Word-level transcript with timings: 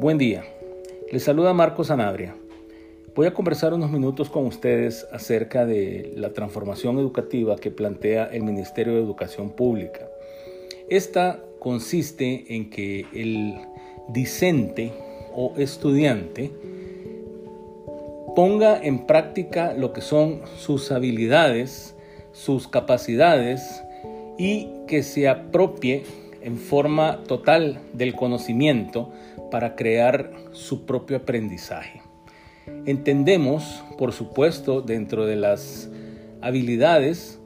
Buen 0.00 0.16
día, 0.16 0.44
les 1.12 1.24
saluda 1.24 1.52
Marcos 1.52 1.88
Sanabria. 1.88 2.34
Voy 3.14 3.26
a 3.26 3.34
conversar 3.34 3.74
unos 3.74 3.90
minutos 3.90 4.30
con 4.30 4.46
ustedes 4.46 5.06
acerca 5.12 5.66
de 5.66 6.14
la 6.16 6.32
transformación 6.32 6.98
educativa 6.98 7.56
que 7.56 7.70
plantea 7.70 8.24
el 8.24 8.42
Ministerio 8.42 8.94
de 8.94 9.02
Educación 9.02 9.50
Pública. 9.50 10.08
Esta 10.88 11.40
consiste 11.58 12.56
en 12.56 12.70
que 12.70 13.04
el 13.12 13.58
discente 14.08 14.90
o 15.34 15.52
estudiante 15.58 16.50
ponga 18.34 18.82
en 18.82 19.06
práctica 19.06 19.74
lo 19.74 19.92
que 19.92 20.00
son 20.00 20.40
sus 20.56 20.92
habilidades, 20.92 21.94
sus 22.32 22.68
capacidades 22.68 23.82
y 24.38 24.70
que 24.86 25.02
se 25.02 25.28
apropie 25.28 26.04
en 26.40 26.56
forma 26.56 27.22
total 27.26 27.80
del 27.92 28.14
conocimiento 28.14 29.10
para 29.50 29.76
crear 29.76 30.32
su 30.52 30.86
propio 30.86 31.18
aprendizaje. 31.18 32.02
Entendemos, 32.86 33.82
por 33.98 34.12
supuesto, 34.12 34.80
dentro 34.80 35.26
de 35.26 35.36
las 35.36 35.90
habilidades, 36.40 37.40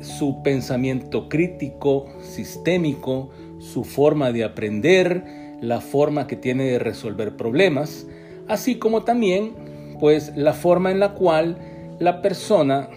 su 0.00 0.42
pensamiento 0.42 1.28
crítico, 1.28 2.06
sistémico, 2.20 3.30
su 3.58 3.84
forma 3.84 4.32
de 4.32 4.44
aprender, 4.44 5.24
la 5.60 5.80
forma 5.80 6.26
que 6.26 6.36
tiene 6.36 6.64
de 6.64 6.78
resolver 6.78 7.36
problemas, 7.36 8.06
así 8.46 8.76
como 8.76 9.02
también 9.02 9.96
pues 9.98 10.32
la 10.36 10.52
forma 10.52 10.92
en 10.92 11.00
la 11.00 11.14
cual 11.14 11.58
la 11.98 12.22
persona 12.22 12.88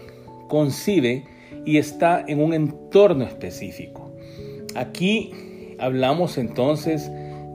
concibe 0.47 1.25
y 1.65 1.77
está 1.77 2.23
en 2.27 2.41
un 2.41 2.53
entorno 2.53 3.25
específico. 3.25 4.11
Aquí 4.75 5.31
hablamos 5.79 6.37
entonces 6.37 7.11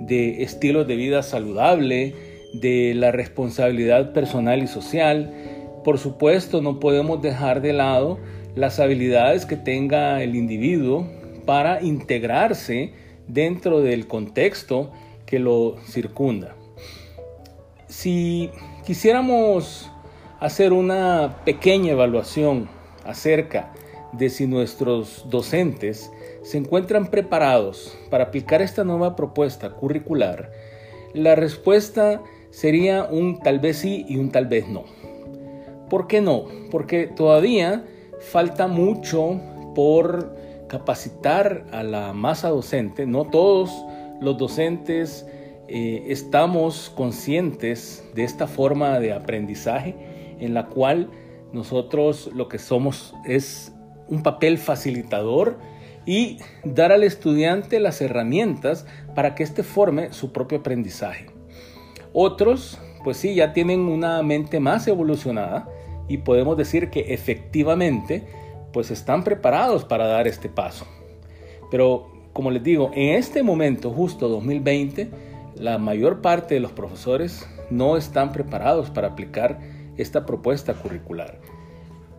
de 0.06 0.42
estilos 0.42 0.86
de 0.86 0.96
vida 0.96 1.22
saludable, 1.22 2.14
de 2.52 2.94
la 2.94 3.12
responsabilidad 3.12 4.12
personal 4.12 4.62
y 4.62 4.66
social. 4.66 5.32
Por 5.84 5.98
supuesto, 5.98 6.62
no 6.62 6.80
podemos 6.80 7.22
dejar 7.22 7.60
de 7.60 7.72
lado 7.72 8.18
las 8.54 8.80
habilidades 8.80 9.46
que 9.46 9.56
tenga 9.56 10.22
el 10.22 10.34
individuo 10.34 11.06
para 11.44 11.82
integrarse 11.82 12.92
dentro 13.28 13.80
del 13.80 14.06
contexto 14.06 14.90
que 15.26 15.38
lo 15.38 15.76
circunda. 15.86 16.56
Si 17.88 18.50
quisiéramos 18.84 19.90
hacer 20.40 20.72
una 20.72 21.38
pequeña 21.44 21.92
evaluación 21.92 22.68
acerca 23.04 23.72
de 24.12 24.30
si 24.30 24.46
nuestros 24.46 25.26
docentes 25.28 26.10
se 26.46 26.58
encuentran 26.58 27.08
preparados 27.08 27.98
para 28.08 28.26
aplicar 28.26 28.62
esta 28.62 28.84
nueva 28.84 29.16
propuesta 29.16 29.70
curricular, 29.70 30.52
la 31.12 31.34
respuesta 31.34 32.22
sería 32.50 33.02
un 33.02 33.40
tal 33.40 33.58
vez 33.58 33.78
sí 33.78 34.06
y 34.08 34.18
un 34.18 34.30
tal 34.30 34.46
vez 34.46 34.68
no. 34.68 34.84
¿Por 35.90 36.06
qué 36.06 36.20
no? 36.20 36.44
Porque 36.70 37.08
todavía 37.08 37.84
falta 38.20 38.68
mucho 38.68 39.40
por 39.74 40.36
capacitar 40.68 41.66
a 41.72 41.82
la 41.82 42.12
masa 42.12 42.50
docente. 42.50 43.06
No 43.06 43.24
todos 43.24 43.72
los 44.20 44.38
docentes 44.38 45.26
eh, 45.66 46.04
estamos 46.06 46.92
conscientes 46.94 48.04
de 48.14 48.22
esta 48.22 48.46
forma 48.46 49.00
de 49.00 49.12
aprendizaje 49.12 49.96
en 50.38 50.54
la 50.54 50.66
cual 50.66 51.10
nosotros 51.52 52.30
lo 52.32 52.46
que 52.46 52.58
somos 52.58 53.16
es 53.26 53.72
un 54.06 54.22
papel 54.22 54.58
facilitador 54.58 55.58
y 56.06 56.38
dar 56.64 56.92
al 56.92 57.02
estudiante 57.02 57.80
las 57.80 58.00
herramientas 58.00 58.86
para 59.14 59.34
que 59.34 59.42
éste 59.42 59.62
forme 59.62 60.12
su 60.12 60.32
propio 60.32 60.58
aprendizaje. 60.58 61.26
Otros, 62.12 62.78
pues 63.04 63.18
sí, 63.18 63.34
ya 63.34 63.52
tienen 63.52 63.80
una 63.80 64.22
mente 64.22 64.60
más 64.60 64.86
evolucionada 64.86 65.68
y 66.08 66.18
podemos 66.18 66.56
decir 66.56 66.88
que 66.88 67.12
efectivamente, 67.12 68.26
pues 68.72 68.90
están 68.90 69.24
preparados 69.24 69.84
para 69.84 70.06
dar 70.06 70.26
este 70.28 70.48
paso. 70.48 70.86
Pero, 71.70 72.12
como 72.32 72.50
les 72.50 72.62
digo, 72.62 72.90
en 72.94 73.16
este 73.16 73.42
momento, 73.42 73.90
justo 73.90 74.28
2020, 74.28 75.10
la 75.56 75.78
mayor 75.78 76.20
parte 76.20 76.54
de 76.54 76.60
los 76.60 76.72
profesores 76.72 77.48
no 77.70 77.96
están 77.96 78.32
preparados 78.32 78.90
para 78.90 79.08
aplicar 79.08 79.58
esta 79.96 80.24
propuesta 80.26 80.74
curricular. 80.74 81.40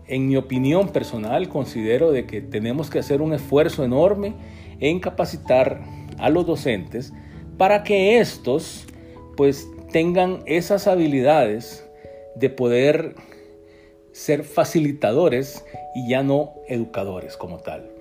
En 0.08 0.28
mi 0.28 0.38
opinión 0.38 0.90
personal, 0.90 1.50
considero 1.50 2.12
de 2.12 2.26
que 2.26 2.42
tenemos 2.42 2.90
que 2.90 3.00
hacer 3.00 3.22
un 3.22 3.34
esfuerzo 3.34 3.84
enorme 3.84 4.34
en 4.80 5.00
capacitar 5.00 5.82
a 6.18 6.30
los 6.30 6.46
docentes 6.46 7.14
para 7.58 7.84
que 7.84 8.20
estos 8.20 8.86
pues 9.36 9.68
tengan 9.92 10.42
esas 10.46 10.88
habilidades 10.88 11.88
de 12.36 12.50
poder 12.50 13.16
ser 14.12 14.44
facilitadores 14.44 15.64
y 15.94 16.10
ya 16.10 16.24
no 16.24 16.54
educadores 16.68 17.38
como 17.38 17.60
tal. 17.60 17.92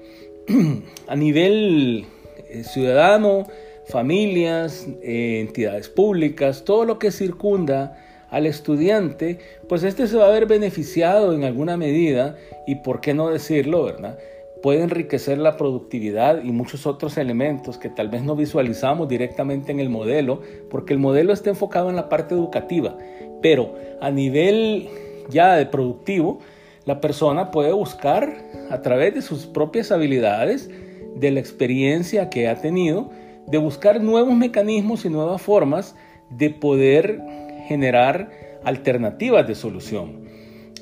A 1.09 1.16
nivel 1.16 2.06
eh, 2.49 2.65
ciudadano, 2.65 3.47
familias, 3.89 4.87
eh, 5.03 5.41
entidades 5.41 5.89
públicas, 5.89 6.65
todo 6.65 6.84
lo 6.84 6.99
que 6.99 7.11
circunda 7.11 8.03
al 8.37 8.45
estudiante, 8.45 9.39
pues 9.67 9.83
este 9.83 10.07
se 10.07 10.19
va 10.19 10.27
a 10.27 10.31
ver 10.31 10.45
beneficiado 10.45 11.33
en 11.33 11.43
alguna 11.43 11.79
medida 11.79 12.37
y 12.67 12.75
por 12.77 13.01
qué 13.01 13.15
no 13.15 13.31
decirlo, 13.31 13.85
¿verdad? 13.85 14.19
Puede 14.63 14.83
enriquecer 14.83 15.39
la 15.39 15.57
productividad 15.57 16.45
y 16.45 16.53
muchos 16.53 16.87
otros 16.87 17.17
elementos 17.17 17.79
que 17.79 17.89
tal 17.89 18.11
vez 18.11 18.23
no 18.23 18.37
visualizamos 18.37 19.09
directamente 19.09 19.73
en 19.73 19.81
el 19.81 19.89
modelo, 19.89 20.43
porque 20.69 20.93
el 20.93 20.99
modelo 20.99 21.33
está 21.33 21.49
enfocado 21.49 21.89
en 21.89 21.97
la 21.97 22.11
parte 22.11 22.35
educativa, 22.35 22.99
pero 23.41 23.75
a 24.03 24.11
nivel 24.11 24.87
ya 25.31 25.57
de 25.57 25.65
productivo, 25.65 26.41
la 26.85 27.01
persona 27.01 27.51
puede 27.51 27.73
buscar 27.73 28.37
a 28.69 28.83
través 28.83 29.15
de 29.15 29.23
sus 29.23 29.47
propias 29.47 29.91
habilidades, 29.91 30.69
de 31.15 31.31
la 31.31 31.41
experiencia 31.41 32.29
que 32.29 32.49
ha 32.49 32.61
tenido, 32.61 33.09
de 33.47 33.57
buscar 33.57 34.03
nuevos 34.03 34.35
mecanismos 34.35 35.07
y 35.07 35.09
nuevas 35.09 35.41
formas 35.41 35.97
de 36.29 36.51
poder 36.51 37.23
generar 37.66 38.31
alternativas 38.65 39.47
de 39.47 39.54
solución. 39.54 40.25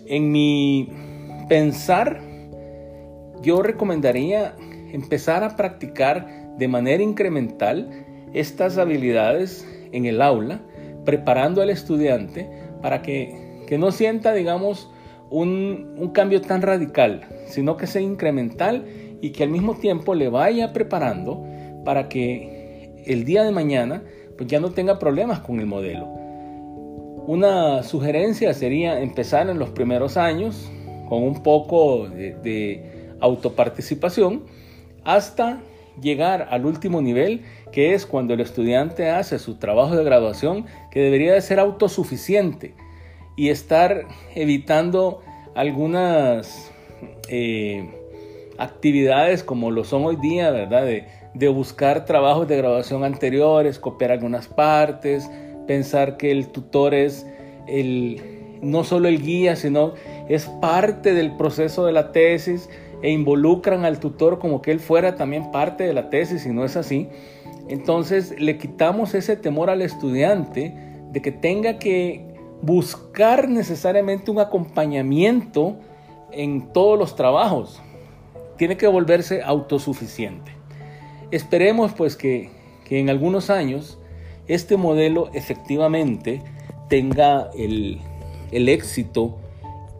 En 0.06 0.30
mi 0.32 0.88
pensar, 1.48 2.20
yo 3.42 3.62
recomendaría 3.62 4.54
empezar 4.92 5.44
a 5.44 5.56
practicar 5.56 6.56
de 6.56 6.68
manera 6.68 7.02
incremental 7.02 7.90
estas 8.32 8.78
habilidades 8.78 9.66
en 9.92 10.06
el 10.06 10.22
aula, 10.22 10.60
preparando 11.04 11.62
al 11.62 11.70
estudiante 11.70 12.48
para 12.80 13.02
que, 13.02 13.62
que 13.66 13.78
no 13.78 13.92
sienta, 13.92 14.32
digamos, 14.32 14.90
un, 15.30 15.94
un, 15.98 16.10
cambio 16.10 16.40
tan 16.40 16.62
radical, 16.62 17.22
sino 17.46 17.76
que 17.76 17.86
sea 17.86 18.02
incremental 18.02 18.84
y 19.20 19.30
que 19.30 19.42
al 19.42 19.50
mismo 19.50 19.74
tiempo 19.74 20.14
le 20.14 20.28
vaya 20.28 20.72
preparando 20.72 21.44
para 21.84 22.08
que 22.08 23.02
el 23.06 23.24
día 23.24 23.42
de 23.42 23.50
mañana 23.50 24.02
pues 24.36 24.48
ya 24.48 24.60
no 24.60 24.70
tenga 24.70 24.98
problemas 24.98 25.40
con 25.40 25.60
el 25.60 25.66
modelo. 25.66 26.23
Una 27.26 27.82
sugerencia 27.82 28.52
sería 28.52 29.00
empezar 29.00 29.48
en 29.48 29.58
los 29.58 29.70
primeros 29.70 30.18
años 30.18 30.70
con 31.08 31.22
un 31.22 31.42
poco 31.42 32.08
de, 32.08 33.16
autoparticipación 33.20 34.42
hasta 35.04 35.60
llegar 36.02 36.48
al 36.50 36.66
último 36.66 37.00
nivel, 37.00 37.42
que 37.72 37.94
es 37.94 38.04
cuando 38.04 38.34
el 38.34 38.40
estudiante 38.40 39.08
hace 39.08 39.38
su 39.38 39.54
trabajo 39.54 39.96
de 39.96 40.04
graduación, 40.04 40.66
que 40.90 41.00
debería 41.00 41.32
de 41.32 41.40
ser 41.40 41.60
autosuficiente 41.60 42.74
y 43.36 43.48
estar 43.48 44.06
evitando 44.34 45.22
algunas 45.54 46.70
eh, 47.30 47.88
actividades 48.58 49.42
como 49.42 49.70
lo 49.70 49.84
son 49.84 50.04
hoy 50.04 50.16
día, 50.16 50.50
¿verdad? 50.50 50.84
De, 50.84 51.06
de 51.32 51.48
buscar 51.48 52.04
trabajos 52.04 52.46
de 52.48 52.58
graduación 52.58 53.02
anteriores, 53.02 53.78
copiar 53.78 54.12
algunas 54.12 54.46
partes, 54.48 55.30
pensar 55.66 56.16
que 56.16 56.30
el 56.30 56.48
tutor 56.48 56.94
es 56.94 57.26
el, 57.66 58.20
no 58.62 58.84
solo 58.84 59.08
el 59.08 59.22
guía, 59.22 59.56
sino 59.56 59.94
es 60.28 60.46
parte 60.60 61.14
del 61.14 61.36
proceso 61.36 61.86
de 61.86 61.92
la 61.92 62.12
tesis 62.12 62.68
e 63.02 63.10
involucran 63.10 63.84
al 63.84 64.00
tutor 64.00 64.38
como 64.38 64.62
que 64.62 64.70
él 64.70 64.80
fuera 64.80 65.14
también 65.16 65.50
parte 65.50 65.84
de 65.84 65.92
la 65.92 66.10
tesis 66.10 66.46
y 66.46 66.50
no 66.50 66.64
es 66.64 66.76
así. 66.76 67.08
Entonces 67.68 68.38
le 68.40 68.58
quitamos 68.58 69.14
ese 69.14 69.36
temor 69.36 69.70
al 69.70 69.82
estudiante 69.82 70.74
de 71.12 71.22
que 71.22 71.32
tenga 71.32 71.78
que 71.78 72.26
buscar 72.62 73.48
necesariamente 73.48 74.30
un 74.30 74.40
acompañamiento 74.40 75.76
en 76.32 76.72
todos 76.72 76.98
los 76.98 77.14
trabajos. 77.16 77.80
Tiene 78.56 78.76
que 78.76 78.86
volverse 78.86 79.42
autosuficiente. 79.42 80.52
Esperemos 81.30 81.92
pues 81.92 82.16
que, 82.16 82.50
que 82.84 83.00
en 83.00 83.10
algunos 83.10 83.50
años 83.50 83.98
este 84.46 84.76
modelo 84.76 85.30
efectivamente 85.32 86.42
tenga 86.88 87.50
el, 87.56 88.00
el 88.52 88.68
éxito, 88.68 89.36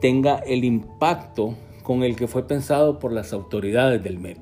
tenga 0.00 0.38
el 0.38 0.64
impacto 0.64 1.55
con 1.82 2.02
el 2.02 2.17
que 2.17 2.26
fue 2.26 2.46
pensado 2.46 2.99
por 2.99 3.12
las 3.12 3.32
autoridades 3.32 4.02
del 4.02 4.19
MEP. 4.19 4.38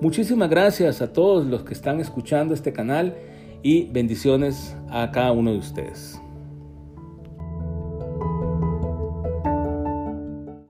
Muchísimas 0.00 0.50
gracias 0.50 1.02
a 1.02 1.12
todos 1.12 1.46
los 1.46 1.62
que 1.62 1.74
están 1.74 2.00
escuchando 2.00 2.52
este 2.54 2.72
canal 2.72 3.16
y 3.62 3.84
bendiciones 3.84 4.76
a 4.90 5.10
cada 5.10 5.32
uno 5.32 5.52
de 5.52 5.58
ustedes. 5.58 6.20